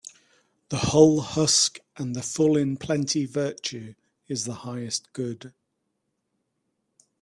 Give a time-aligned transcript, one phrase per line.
[0.69, 3.93] The hull husk and the full in plenty Virtue
[4.27, 5.53] is the highest good